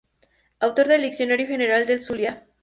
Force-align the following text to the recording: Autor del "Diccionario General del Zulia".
Autor 0.59 0.87
del 0.87 1.03
"Diccionario 1.03 1.45
General 1.45 1.85
del 1.85 2.01
Zulia". 2.01 2.47